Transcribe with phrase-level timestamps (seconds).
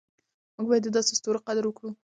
[0.55, 1.89] موږ باید د داسې ستورو قدر وکړو.